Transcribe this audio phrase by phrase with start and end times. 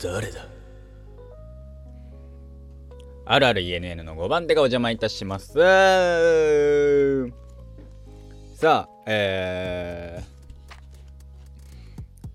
[0.00, 0.46] 誰だ？
[3.26, 5.52] あるある ENN の5番手がお邪魔いたします。
[8.54, 10.24] さあ、えー、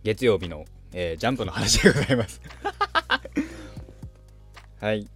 [0.04, 2.42] 月曜日の、えー、ジャンプの話でございます。
[4.80, 5.08] はい。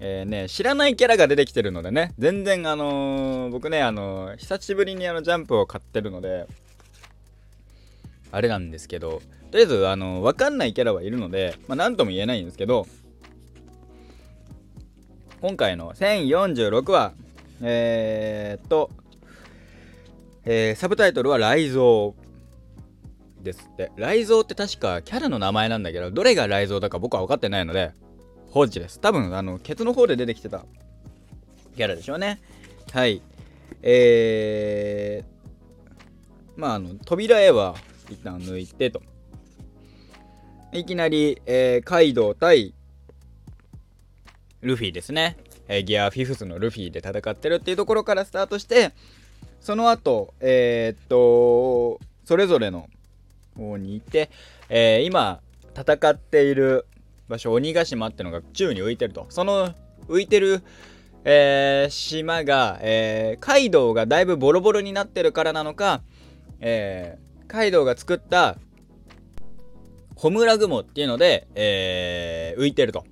[0.00, 6.46] えー、ね、知らないキャラが出てきてるのでね、全然あのー、僕ね、あのー、久しぶりにあのジャンプを買ってるので、
[8.32, 9.20] あれなんですけど、
[9.52, 12.86] とりあえず、あの、わかんないキャラはいるので、まあ、なんとも言えないんですけど、
[15.42, 17.12] 今回の1046話、
[17.60, 18.90] えー、っと、
[20.46, 22.12] えー、サブタイトルは雷蔵
[23.42, 23.92] ですって。
[23.96, 27.92] 雷蔵って確かキャラの名前なんだけど、どれが雷蔵だか僕は分かってないので、
[28.52, 29.00] 放置です。
[29.00, 30.64] 多分、あの、ケツの方で出てきてた
[31.76, 32.40] キャラでしょうね。
[32.90, 33.20] はい。
[33.82, 37.74] えー、まあ、あの、扉絵は
[38.08, 39.02] 一旦抜いてと。
[40.72, 42.74] いきなり、えー、カイドウ対
[44.62, 45.36] ルフィですね、
[45.68, 48.92] えー、ギアフィフスのルフィで戦ってるっていうところからスタートして
[49.60, 52.88] その後えー、っとそれぞれの
[53.56, 54.30] 方にいて、
[54.70, 55.40] えー、今
[55.76, 56.86] 戦っている
[57.28, 59.26] 場所鬼ヶ島ってのが宙に浮いてると。
[59.28, 59.74] その
[60.08, 60.62] 浮いてる、
[61.24, 66.02] えー、島が、えー、カイドウがだいぶボロボロになってるからなのか、
[66.60, 68.56] えー、カイドウが作った
[70.22, 73.04] ホムラ雲っていうので、えー、浮いてると。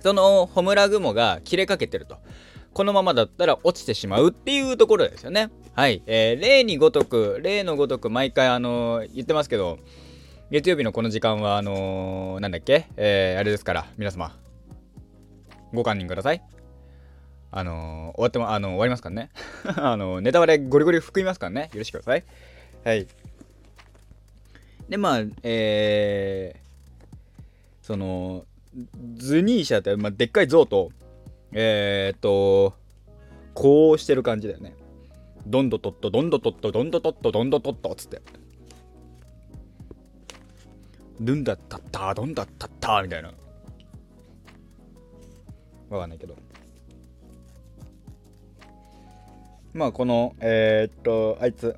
[0.00, 2.18] そのホムラ雲が切れかけてると。
[2.72, 5.52] このままだったら落ちてしまうっていうところですよね。
[5.72, 6.02] はい。
[6.06, 9.78] えー、例にごとく、例のごとく毎回あのー、言ってますけど、
[10.50, 12.88] 月曜日のこの時間はあのー、なんだっけ？
[12.96, 14.36] えー、あれですから、皆様、
[15.72, 16.42] ご堪忍ください。
[17.52, 19.30] あのー、終わっても、あの終わりますからね。
[19.76, 21.70] あのネタバレゴリゴリ含みますからね。
[21.72, 22.24] よろしくください。
[22.84, 23.06] はい。
[24.88, 28.44] で、まあ、えー、その、
[29.16, 30.90] ズニーシャって、まあ、でっかい象と、
[31.52, 32.74] えー、っと、
[33.54, 34.74] こうしてる感じだよね。
[35.46, 38.22] どんどとっと、どんどとっと、どんどとっと、どんどとっとっ、つって。
[41.20, 43.32] どんだったったどんだったったみたいな。
[45.90, 46.36] わかんないけど。
[49.72, 51.76] まあ、この、えー、っと、あいつ、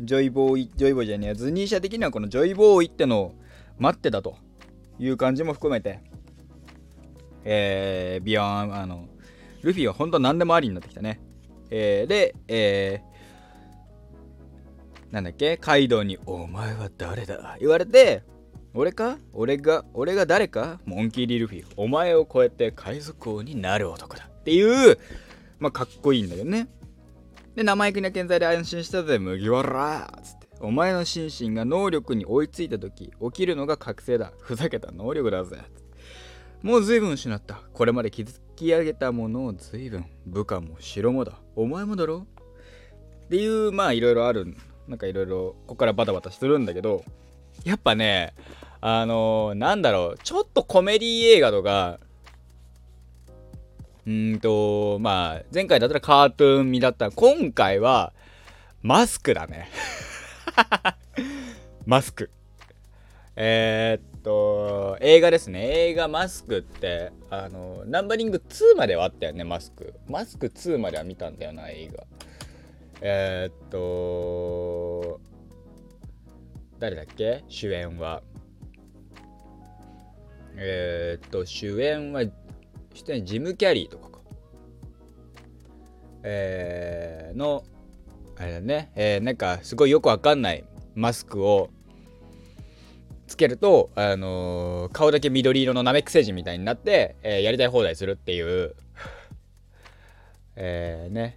[0.00, 3.34] ジョイボーイ、ジョイボーイじゃねえズニーシャ的にはこのジョイボーイってのを
[3.78, 4.36] 待ってたと
[4.98, 6.00] いう感じも含めて、
[7.44, 9.08] えー、ビヨーン、あの、
[9.62, 11.20] ルフィは本当何でもありになってきたね。
[11.70, 15.56] えー、で、えー、なんだっけ？
[15.56, 17.56] カイドウに、お前は誰だ？
[17.58, 18.22] 言われて、
[18.74, 19.18] 俺か？
[19.32, 20.80] 俺が、俺が誰か？
[20.84, 21.64] モンキー・リルフィ。
[21.76, 24.28] お前を超えて海賊王になる男だ。
[24.28, 24.98] っていう、
[25.58, 26.68] まあ、かっこいいんだよね。
[27.56, 30.46] で、生意気な健在で安心したぜ、麦わらつって。
[30.60, 34.32] お前の心身が能力に追いついた時、起きるのが覚醒だ。
[34.38, 35.56] ふざけた能力だぜ。
[36.62, 37.62] もう随分失った。
[37.72, 40.04] これまで築き上げたものを随分。
[40.26, 41.32] 部下も城もだ。
[41.54, 42.26] お前もだろ
[43.24, 44.54] っていう、まあいろいろある。
[44.86, 47.04] なんかいろいろ、ここからバタバタするんだけど、
[47.64, 48.34] やっぱね、
[48.82, 52.00] あのー、なんだろう、ちょっとコメディ映画とか、
[54.06, 57.10] うんと、まあ、前回だったらカートゥーン味だった。
[57.10, 58.12] 今回は、
[58.82, 59.68] マスクだね。
[61.84, 62.30] マスク。
[63.34, 65.88] えー、っと、映画ですね。
[65.88, 69.94] 映画マスクって、あの、ナンバリング2まではあったよね、マスク。
[70.06, 72.04] マスク2までは見たんだよな、映画。
[73.00, 75.20] えー、っと、
[76.78, 77.42] 誰だっけ？
[77.48, 78.22] 主演は。
[80.56, 82.22] えー、っと、主演は、
[82.96, 84.18] 出演ジム・キャリーとかか。
[86.22, 87.62] えー、の、
[88.36, 90.64] あれだね、えー、なんかすごいよくわかんない
[90.94, 91.70] マスクを
[93.26, 98.74] つけると、あのー、顔だけ緑色のナメック星人みたいになって、えー、やりたい放題するっていう、
[100.56, 101.36] えー、ね。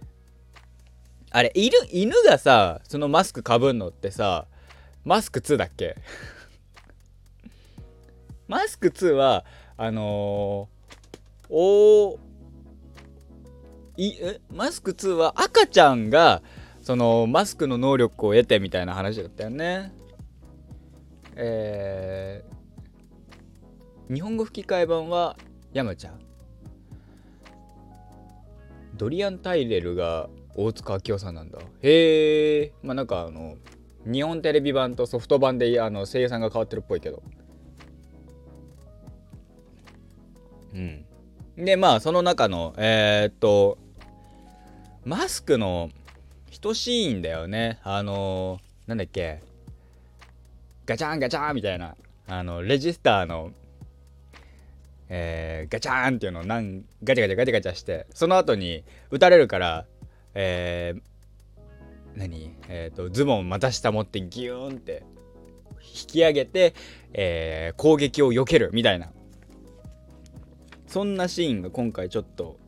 [1.30, 4.46] あれ、犬、犬がさ、そのマスクかぶんのってさ、
[5.04, 5.96] マスク2だっけ？
[8.48, 9.44] マスク2は、
[9.76, 10.79] あのー、
[11.50, 12.18] お
[13.96, 16.42] いえマスク2は赤ちゃんが
[16.80, 19.92] そのマスクの能力を得てみたいな話だったよね。
[21.36, 25.36] えー、日本語吹き替え版は
[25.72, 26.20] 山ちゃん。
[28.94, 31.58] ドリアン・タイレルが大塚明夫さんなんだ。
[31.82, 33.56] へえまあなんかあの
[34.04, 37.22] 日本テレビ版とソフト版であの声優さんが変わってるっぽいけど。
[40.74, 41.04] うん。
[41.60, 43.78] でまあその中のえー、っと
[45.04, 45.90] マスクの
[46.50, 47.78] 一シーンだよね。
[47.84, 49.42] あのー、なんだっけ。
[50.86, 51.96] ガチャンガチャンみたいな。
[52.26, 53.52] あのレジスターの
[55.08, 59.84] えー、ガチャンっていうのをなんガチャガチャガチャガチャしてその後に撃たれるから
[60.34, 62.54] えー、何？
[62.68, 65.02] えっ、ー、とズボンまた下持ってギューンって
[65.80, 66.74] 引き上げて、
[67.12, 69.10] えー、攻撃を避けるみたいな。
[70.90, 72.58] そんなシーンが今回ちょっと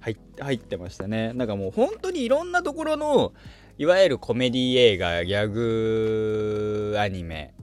[0.00, 1.32] 入ってましたね。
[1.32, 3.32] なんかもう本当にいろんなところの
[3.78, 7.54] いわゆるコメディ映画ギャグアニメ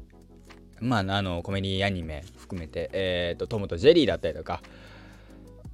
[0.80, 4.62] まああのコメディアニメ含めて、えーと、トムとジェリーだったりとか、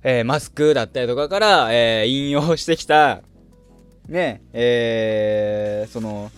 [0.02, 3.22] えー、マスクだったりとかから、えー、引用してきた
[4.08, 6.32] ねえー、その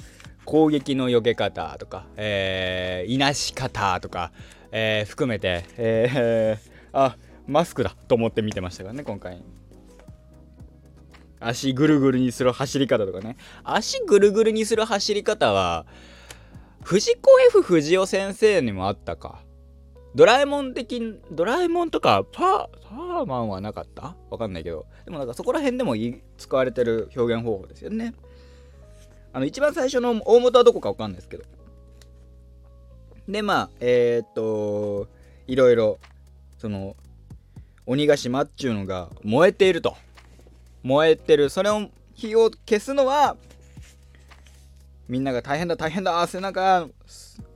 [0.44, 4.34] 攻撃の避け方とか、えー、いなし方とか、
[4.72, 7.16] えー、含めて、えー、あ
[7.48, 9.44] マスクだと思って見てましたからね今回。
[11.40, 13.36] 足ぐるぐるにする走り方とかね。
[13.64, 15.86] 足ぐるぐるにする走り方は
[16.84, 19.42] 藤子 F 不二雄先生にもあったか。
[20.16, 24.16] ドラえもん的ドラえもんとかパーマンはなかった？
[24.30, 24.86] わかんないけど。
[25.06, 25.96] でもなんかそこら辺でも
[26.38, 28.14] 使われてる表現方法ですよね。
[29.34, 31.44] あの一番最初の大元はどこかわかんないですけど。
[33.28, 35.08] でまあえー、っと
[35.48, 35.98] いろいろ
[36.58, 36.96] その
[37.86, 39.96] 鬼ヶ島っちゅうのが燃えていると。
[40.84, 41.50] 燃えてる。
[41.50, 43.36] それを火を消すのは
[45.08, 46.88] みんなが大変だ大変だ背中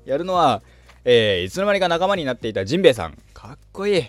[0.06, 0.62] やるのは、
[1.06, 3.18] えー、いつの間にか仲間になっていたジンベエさん。
[3.34, 4.04] かっこいい。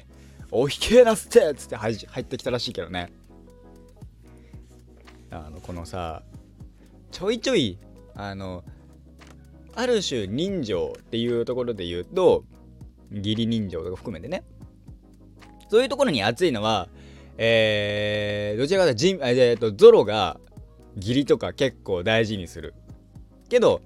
[0.51, 3.13] おひけなすってっつって入ってきたらしいけどね。
[5.31, 6.23] あのこのさ
[7.11, 7.79] ちょいちょい
[8.15, 8.65] あの
[9.75, 12.45] ある種人情っていうところで言うと
[13.13, 14.43] 義理人情とか含めてね。
[15.69, 16.89] そういうところに熱いのは
[17.41, 20.41] えー、どちらかというとジ、えー、とゾロが
[20.97, 22.75] 義理とか結構大事にする。
[23.49, 23.81] けど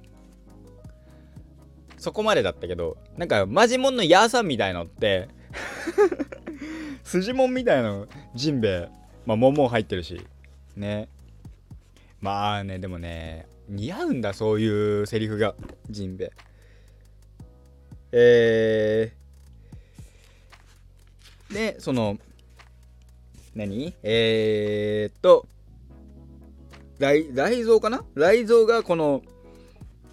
[1.99, 5.29] そこまでだったけどなんかマジモンのヤーさんみたいのって
[7.05, 8.89] 筋もんみたいなジンベエ
[9.27, 10.27] まあモンモン入ってるし
[10.75, 11.09] ね。
[12.21, 15.55] まあねでもね似合うんだそういうセリフが
[15.91, 16.31] ジンベエ。
[18.15, 19.22] えー、
[21.53, 22.19] でその
[23.55, 23.95] 何？
[24.03, 25.47] えー、っと
[26.99, 28.05] 雷蔵かな？
[28.15, 29.23] 雷蔵がこの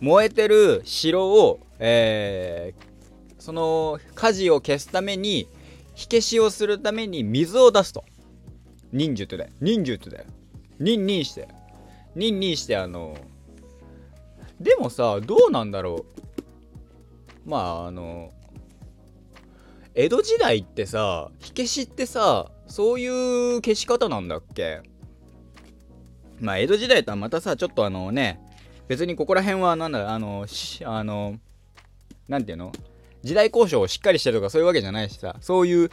[0.01, 2.83] 燃えてる城を、えー、
[3.38, 5.47] その火事を消すために
[5.94, 8.03] 火消しをするために水を出すと。
[8.91, 9.51] 忍術で。
[9.62, 10.25] 忍術で。
[10.80, 11.47] 忍忍して
[12.15, 13.18] 忍忍してあの
[14.59, 16.06] でもさどうなんだろ
[17.45, 17.50] う。
[17.50, 18.31] まああの
[20.01, 24.81] 江戸時代ってさ火消しってさそういう消し方なんだっけ？
[26.40, 28.40] まあ江戸時代とはまたさちょっとあのね
[28.88, 30.46] 別にここら辺はなんだあの
[30.86, 31.36] あの
[32.30, 32.72] なんていうの？
[33.24, 35.90] 時代交渉をしっかりしてるとかそういうわけじゃないしさそういう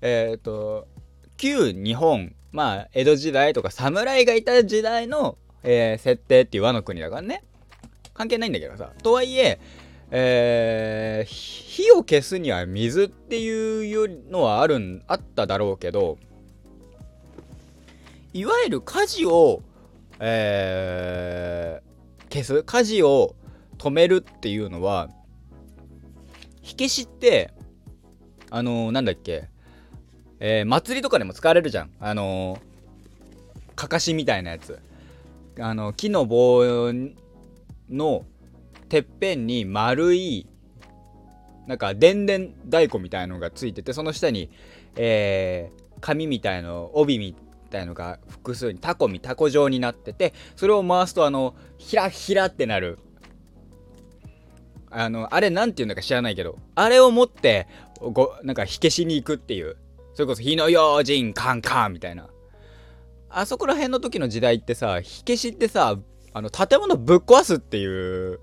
[0.00, 0.88] えっ、ー、と
[1.36, 7.44] 旧日本まあ江戸時代とか侍がいた時代の、えー、設定っていう和の国だからね。
[8.14, 8.92] 関係ないんだけどさ。
[9.02, 9.58] とはいえ
[10.14, 16.18] えー、火を消すには水っていうのはあるんあっただろうけど
[18.34, 19.62] いわゆる火事を、
[20.20, 23.34] えー、消す火事を
[23.78, 25.08] 止めるっていうのは
[26.60, 27.54] 火消しって
[28.50, 29.48] あのー、なんだっけ、
[30.40, 31.90] えー、祭りとかでも使われるじゃん。
[32.00, 32.58] あの、
[33.74, 34.78] かかしみたいなやつ。
[35.58, 36.92] あの木の棒
[37.88, 38.26] の
[38.92, 40.46] てっぺんに丸い
[41.66, 44.50] なんか電電太鼓みたいのがついててその下に、
[44.96, 47.34] えー、紙みたいの帯み
[47.70, 52.98] たいのが複数にタコみタコ状になっててそれを回すとあのヒラヒラってなる。
[54.90, 57.66] あのあれ何て言うんだか知らないけどあれを持って
[57.98, 59.78] ごなんか火消しに行くっていう。
[60.12, 62.28] それこそ火の用心カンカンみたいな。
[63.30, 65.96] あそこら辺の時の時代ってさ火消しってさ
[66.34, 68.38] あの建物ぶっ壊すっていう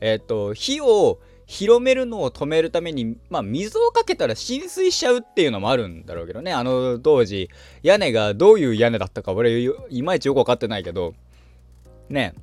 [0.00, 6.52] えっ、ー、と、火を広めるのを止めるために、まあ、水をかけたら浸水しちゃうっていうのもあるんだろうけどね。
[6.52, 7.48] あの当時、
[7.82, 9.60] 屋根がどういう屋根だったか、俺、
[9.90, 11.14] いまいちよくわかってないけど、
[12.08, 12.34] ね。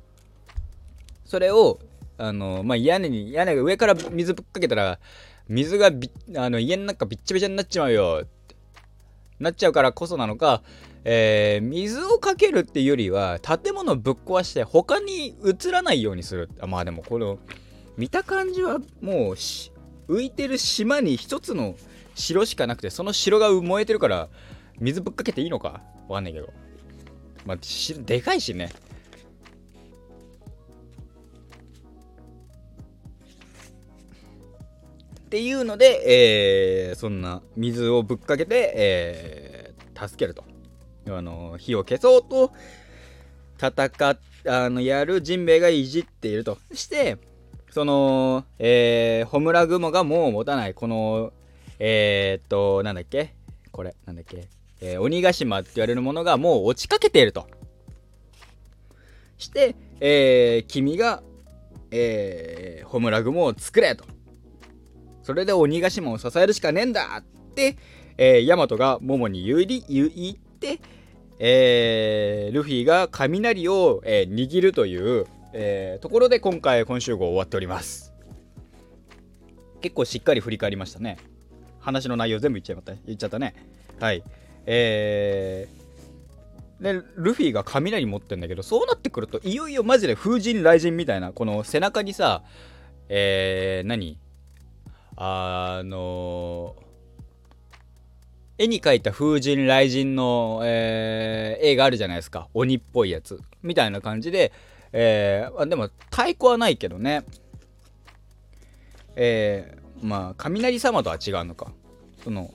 [1.26, 1.78] それを、
[2.16, 4.98] あの、まあ、屋根に、屋根が上から水ぶっかけたら、
[5.48, 5.90] 水が
[6.36, 8.56] あの家の中びっちゃびちゃになっちまうよって
[9.38, 10.62] なっちゃうからこそなのか、
[11.06, 16.48] えー、水をかけるっていうよりは建物ぶっ壊して他に移らないようにする。
[16.60, 17.38] あまあでもこの
[17.98, 21.76] 見た感じはもう浮いてる島に一つの
[22.14, 24.28] 城しかなくてその城が燃えてるから
[24.80, 25.82] 水ぶっかけていいのか？
[26.08, 26.52] わかんないけど。
[27.44, 27.58] まあ
[28.04, 28.70] でかいしね。
[35.20, 40.44] っていうので、えー、そんな水をぶっかけて、えー、助けると。
[41.08, 42.52] あの火を消そうと
[43.58, 46.58] 戦っあのやるジンベエがいじっていると。
[46.72, 47.18] して、
[47.70, 51.32] その、えー、ホムラグモがもう持たない、この、
[51.78, 53.34] えー、っと、なんだっけ？
[53.72, 54.48] これ、なんだっけ？
[54.80, 57.46] えー、鬼ヶ島って言われるものがもう落ちかけていると。
[59.38, 61.22] して、えー、君が、
[61.90, 64.04] えー、ホムラグモを作れと。
[65.22, 67.22] それで鬼ヶ島を支えるしかねえんだっ
[67.54, 67.78] て、
[68.18, 70.80] えー、ヤマトがモモに言い言って、
[71.38, 78.12] えー、ルフィが雷を、えー、握るという、えー、ところで今回今週号終わっております。
[79.82, 81.18] 結構しっかり振り返りましたね。
[81.80, 83.54] 話の内容全部言っちゃいまった言っちゃったね。
[84.00, 84.24] はい。
[84.64, 92.42] えー、でルフィが雷持ってんだけどそうなってくるといよいよマジで風神雷神みたいなこの背中にさ
[93.10, 94.18] えー、何？
[95.16, 96.84] あのー
[98.58, 102.48] 絵に描いた風神雷神の、えー、絵があるじゃないですか。
[102.54, 103.40] 鬼っぽいやつ。
[103.62, 104.52] みたいな感じで、
[104.92, 107.24] えー、でも太鼓はないけどね。
[109.16, 111.72] えー、まあ雷様とは違うのか。
[112.22, 112.50] その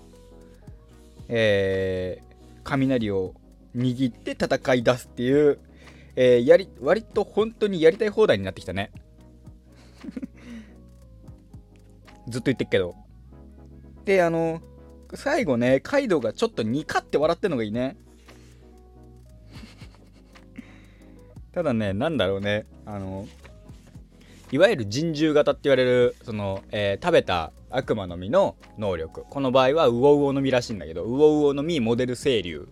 [1.29, 3.35] えー、雷を
[3.75, 5.59] 握って戦い出すっていう、
[6.15, 8.91] えー、やり割と本当にやりたい放題になってきたね。
[12.27, 12.95] ずっと言ってっけど。
[14.05, 14.61] であの
[15.15, 17.97] 最後ね、カイドウがちょっとニカって笑ってんのがいいね。
[21.51, 23.27] ただね、なんだろうね、あの、
[24.51, 29.23] いわゆる人獣型って言われる、その、えー、食べた悪魔の実の能力。
[29.29, 32.67] この場合は、ウオウオの実らしいんだけど、ウオウオの実モデル清流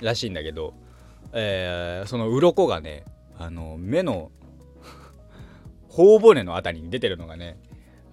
[0.00, 0.74] らしいんだけど、
[1.32, 3.04] えー、その鱗がね、
[3.38, 4.30] あの、目の
[5.88, 7.58] 頬骨のあたりに出てるのがね、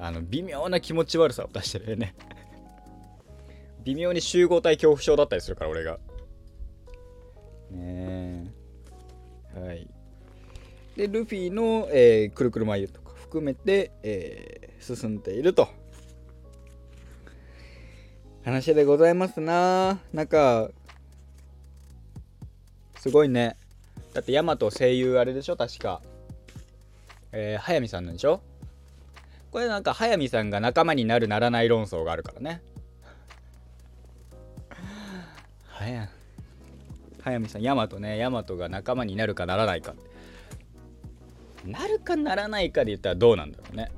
[0.04, 2.16] あの微妙な気持ち悪さを出してるよね。
[3.86, 6.00] 微妙に集合体恐怖症だったりするから俺が。
[7.70, 8.52] ね
[9.56, 9.60] え。
[9.60, 9.88] はい。
[10.96, 15.68] でルフィの、えー、くるくる眉とか含めて、えー、進んでいると。
[18.44, 20.00] 話でございますな。
[20.14, 20.72] なんか
[22.98, 23.56] すごいね。
[24.14, 25.56] だってヤマト声優あれでしょ？
[25.56, 26.02] 確か。
[27.32, 28.42] えー、速水さんなんでしょ？
[29.52, 32.62] これなんか速水さんが仲間になるならない論争があるからね。
[35.78, 36.10] 速
[37.24, 39.94] 速水さんヤマトねヤマトが仲間になるかならないか。
[41.66, 43.92] なるかならないかで言ったらどうなんだろうね。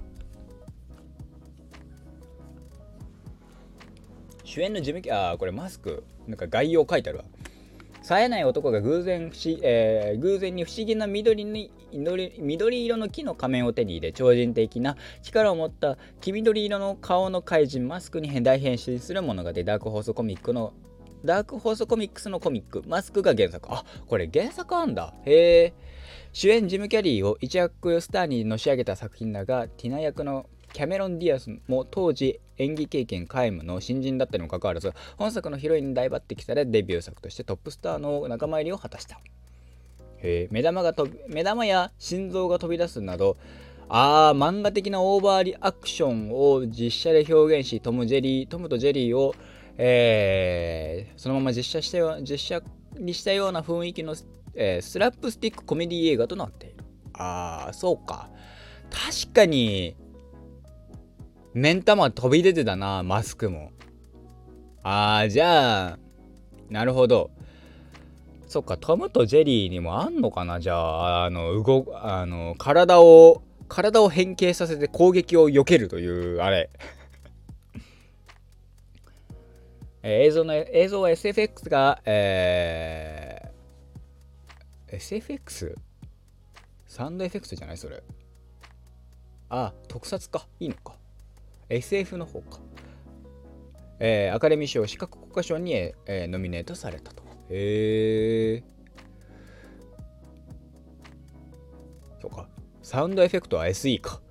[4.43, 7.25] 主演の事務局ああこれマスクなんか概要書いてあるわ。
[8.03, 9.31] 冴えない男が偶然
[9.63, 20.73] えー、偶然に不思議な緑に緑色の木の仮面を手に入れ超人的な力を持った黄緑色の顔の怪人マスクに大変身する物語ダークホースコミックの
[21.23, 23.69] ダークホースコミックスのコミックマスクが原作。
[23.71, 25.13] あこれ原作あんだ。
[25.25, 25.73] へえ
[26.33, 39.19] 主演ジム・キャリーを一躍スターにのし上げた作品だがティナ役のキャメロン・ディアスも当時演技経験皆無の新人だったにもかかわらず本作のヒロインに大抜擢されデビュー作としてトップスターの仲間入りを果たした。
[40.23, 43.37] え目玉が飛び目玉や心臓が飛び出すなど
[43.89, 49.35] あー漫画的なオーバーリアクションを実写で表現しトムジェリートムとジェリーを、
[49.77, 52.61] えー、そのまま実写したよ実写
[52.97, 54.15] にしたような雰囲気の、
[54.55, 56.77] えー、スラップスティックコメディ映画となっている。
[57.13, 58.29] あーそうか。
[58.89, 59.95] 確かに
[61.53, 63.71] 目ん玉飛び出てたな、マスクも。
[64.81, 65.99] あー、じゃあ、
[66.69, 67.29] なるほど。
[68.47, 76.69] そっか、トムとジェリーにもあんのかなじゃあ、あの、動、あの、体を、体を変形させて攻撃を避けるという、あれ。
[80.01, 85.75] え映像の、映像は SFX が、えー、SFX?
[86.87, 88.03] サンドエフェクトじゃないそれ。
[89.49, 90.47] あ、特撮か。
[90.59, 90.97] いいのか。
[91.75, 92.59] SF の方か。
[93.99, 97.23] えー、アカデミー賞視覚国家賞に、えー、ノミネートされたと。
[97.49, 98.63] へえ。
[102.21, 102.49] そうか。
[102.81, 104.21] サウンドエフェクトは SE か。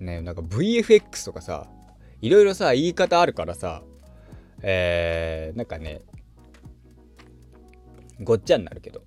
[0.00, 1.68] ねなんか VFX とかさ、
[2.20, 3.82] いろいろさ、言い方あるからさ、
[4.62, 6.02] えー、なんかね、
[8.22, 9.00] ごっちゃになるけど、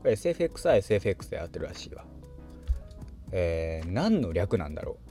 [0.00, 2.04] これ SFX は SFX でやってるらしいわ。
[3.30, 5.07] えー、何の略なんだろう。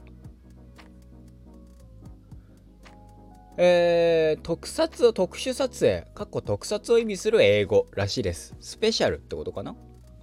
[3.60, 8.54] えー、特撮を特殊撮影、かっこ特撮を意味する英語らしいです。
[8.60, 9.74] スペシャルってことかな？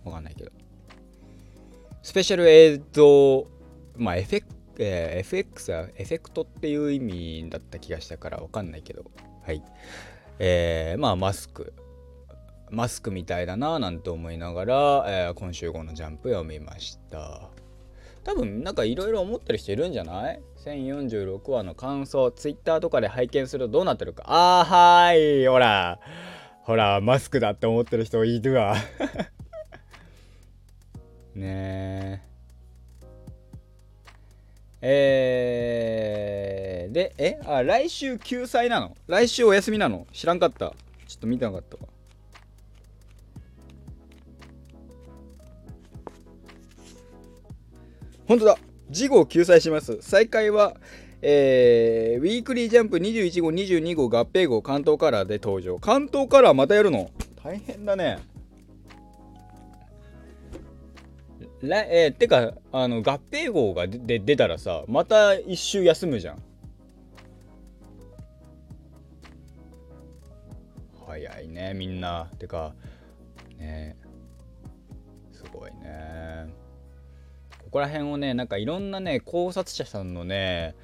[0.06, 0.52] わかんないけど。
[2.02, 3.46] スペシャル映像、
[3.98, 9.06] まあエフェクえー、FX はエフェクトっていう意味だった気がしたからわかんないけど。
[9.46, 9.64] はい。
[10.40, 11.74] えー、まあマスク。
[12.70, 17.50] マスクみたいだななんて思いながら、えー、今週号のジャンプ読みました。
[18.26, 24.24] 多分なんかいろいろ思ってる人いるんじゃない ?1046 話の感想 Twitter とかで拝見するとどうなってるか。
[24.26, 26.00] あーはーいほら。
[26.64, 28.76] ほらマスクだって思ってる人いるわ。
[31.36, 32.24] ね
[34.82, 34.82] え。
[34.82, 37.40] えー、でえ？
[37.46, 38.96] あ来週救済なの？
[39.08, 40.08] 来週お休みなの？
[40.12, 40.74] 知らんかった。
[41.08, 41.84] ちょっと見てなかったわ。
[48.28, 48.58] 本当だ。
[48.92, 49.98] 次号救済します。
[50.02, 50.76] 再開は
[51.28, 55.80] えー、ウィークリージャンプ21号22号合併号関東カラーで登場。
[55.80, 57.10] 関東カラーまたやるの？
[57.44, 58.20] 大変だね。
[61.62, 66.44] らえー、てかあの合併号がで出たらさまた一周休むじゃん。
[71.08, 72.30] 早いねみんな。
[72.38, 72.76] てか
[73.58, 73.98] ね
[75.32, 76.65] すごいね。
[77.66, 80.76] ここら辺をねなんかいろんなね考察者さんのね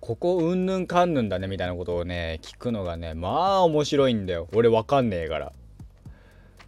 [0.00, 4.48] ここうんぬんかんぬんだねみたいなことをね聞くのがねまあ面白いんだよ。
[4.54, 5.52] 俺わかんねえから。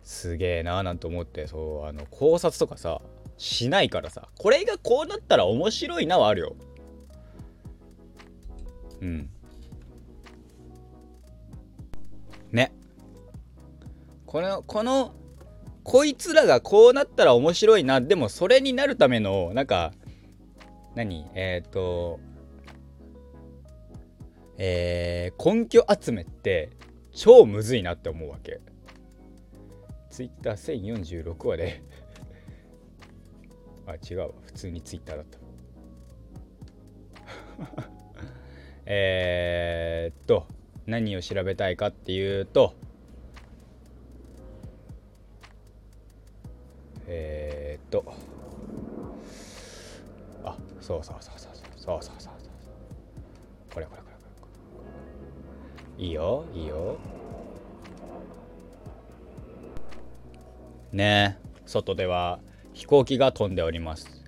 [0.03, 3.01] すげえなーなんて思ってそうあの考察とかさ
[3.39, 4.29] しないからさ。
[4.37, 6.57] これがこうなったら面白いなはあるよ。
[9.01, 9.31] うん。
[12.51, 12.73] ね。
[14.27, 15.15] このこの
[15.91, 19.93] こいつらがこうなったら面白いなでもそれになるためのなんか
[20.95, 21.27] 何？
[21.35, 22.21] えっ、ー、と
[24.57, 26.71] えー、根拠集めって
[27.13, 28.61] 超むずいなって思うわけ。
[30.11, 31.83] ツイッター1046話で
[33.87, 34.29] あ、違うわ。
[34.45, 35.27] 普通にツイッターだっ
[37.67, 37.89] た。
[38.87, 40.47] えっと、
[40.87, 42.75] 何を調べたいかっていうと、
[47.91, 48.05] と、
[50.45, 52.33] あ、そうそうそうそうそうそうそうそう。
[53.75, 54.09] これこれこ
[55.99, 56.05] れ。
[56.05, 56.97] いいよいいよ。
[60.93, 62.41] ね外では
[62.73, 64.25] 飛行機が飛んでおります。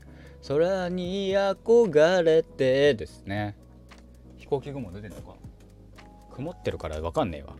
[0.47, 3.57] 空に憧れてですね。
[4.37, 5.35] 飛行機雲出てるのか？
[6.35, 7.55] 曇ってるから分かんねえわ。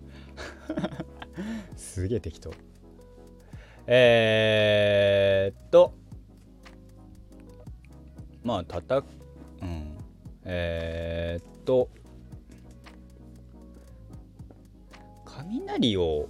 [1.77, 2.53] すげえ適当
[3.87, 5.93] えー、っと
[8.45, 9.03] まあたたう
[9.65, 9.97] ん。
[10.45, 11.89] えー、っと
[15.25, 16.29] 雷を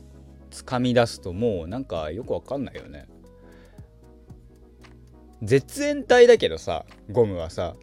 [0.51, 3.07] 掴み出すともうなんかよくわかんないよね。
[5.43, 7.75] 絶縁体だけどさゴムはさ。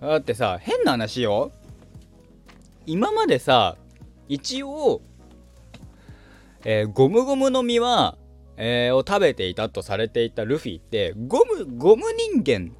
[0.00, 1.52] だってさ変な話よ。
[2.86, 3.76] 今までさ
[4.28, 5.00] 一応、
[6.64, 8.16] えー、ゴムゴムの実は、
[8.56, 12.72] えー、を食べていたとされていたルフィってゴムゴム人間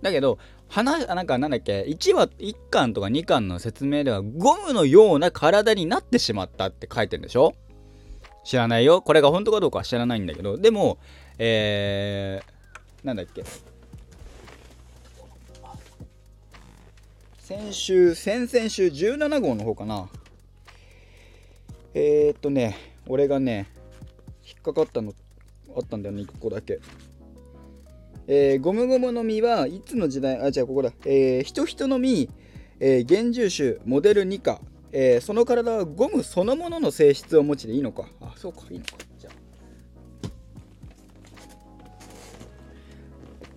[0.00, 7.54] だけど話、なんかなんだっけ、1話、1巻とか2巻の説明では、ゴムのような体になってしまったって書いてるんでしょ？
[8.44, 9.00] 知らないよ。
[9.02, 10.98] これが本当かどうかは知らないんだけど、でも、
[11.38, 13.44] えー、なんだっけ。
[17.38, 20.10] 先週、先々週17号の方かな。
[21.94, 22.76] えー、っとね、
[23.08, 23.66] 俺がね、
[24.46, 25.14] 引っかかったの
[25.76, 26.78] あったんだよね、1個だけ。
[28.26, 30.92] えー、ゴムゴムの実はいつの時代、あ、違う、ここだ。
[31.06, 32.28] えー、人人の実、
[32.78, 34.60] えー、原住種、モデル2か、
[34.92, 38.06] えー、その体はゴムそのものの性質を持ちでいいのか。
[38.20, 38.92] あ、そうか、いいのか。
[39.18, 39.30] じゃ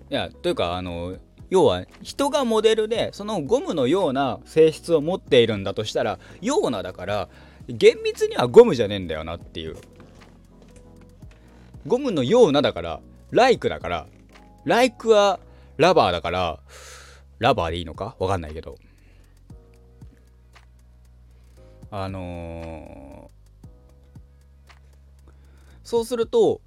[0.09, 1.17] いや、というか、あの、
[1.49, 7.29] 要は人がモデルでそのゴムのような性質を持っているんだとしたらようなだから
[7.73, 9.77] 厳密にはゴムじゃねえんだよなっていう
[11.87, 12.99] ゴムのようなだから
[13.31, 14.07] ライクだから
[14.65, 15.39] ライクは
[15.77, 16.59] ラバーだから、
[17.39, 18.15] ラバーでいいのか？
[18.19, 18.77] わかんないけど。
[21.89, 25.29] あのー、
[25.83, 26.61] そうすると、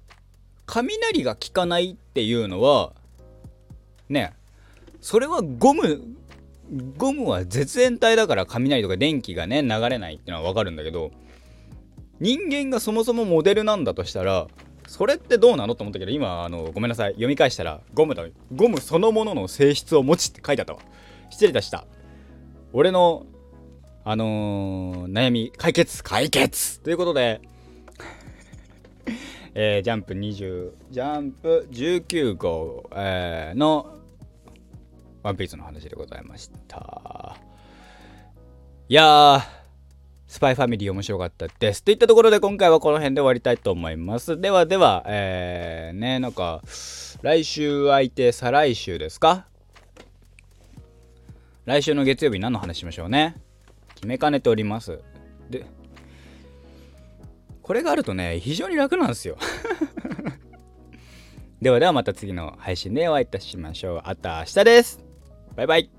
[0.65, 2.91] 雷が効かないっていうのは、
[4.09, 4.33] ね、
[4.99, 6.01] それはゴム、
[6.97, 11.11] ゴムは絶縁体だから雷とか電気がね、流れないっていうのはわかるんだけど、
[12.19, 14.47] 人間がそもそもモデルなんだとしたら、
[14.87, 17.11] それってどうなのと思ったけど今あのごめんなさい。
[17.13, 18.23] 読み返したらゴムだ。
[18.53, 20.79] ゴムそのものの性質を持ちって書いてあったわ。
[21.29, 21.85] 失礼いたした。
[22.71, 23.25] 俺の
[24.07, 26.79] あのー、悩み解決解決!
[26.81, 27.41] ということで
[29.55, 33.94] えー、ジャンプ20ジャンプ19号、えー、の
[35.25, 37.35] ワンピースの話でございました
[38.87, 39.41] いやー
[40.27, 41.83] スパイファミリー面白かったです。
[41.83, 44.39] といったところで今回はこの辺で終わりたいと思います。
[44.41, 46.61] ではでは、えー、ね、なんか、
[47.21, 49.45] 来週空いて再来週ですか？
[51.65, 53.35] 来週の月曜日何の話しましょうね？
[53.95, 54.99] 決めかねております。
[55.49, 55.65] で、
[57.61, 59.37] これがあるとね、非常に楽なんですよ。
[61.61, 64.01] ではではまた次の配信でお会いいたしましょう。
[64.03, 65.04] あた明日です。
[65.55, 65.89] バイバイ。